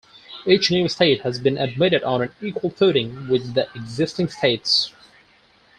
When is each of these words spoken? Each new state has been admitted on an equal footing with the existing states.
Each 0.47 0.71
new 0.71 0.87
state 0.89 1.21
has 1.21 1.37
been 1.37 1.59
admitted 1.59 2.01
on 2.01 2.23
an 2.23 2.31
equal 2.41 2.71
footing 2.71 3.27
with 3.27 3.53
the 3.53 3.67
existing 3.75 4.29
states. 4.29 4.91